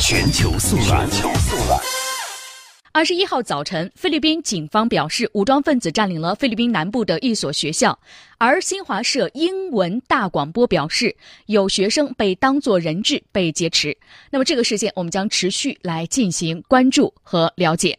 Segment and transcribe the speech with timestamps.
[0.00, 1.08] 全球速览。
[2.92, 7.98] 二十一号早晨菲律宾警方表示武装分子占领了菲律宾南部的一所学校。
[8.38, 11.14] 而新华社英文大广播表示
[11.46, 13.96] 有学生被当作人质被劫持。
[14.30, 17.98] 那么这个事件我们将持续来进行关注和了解。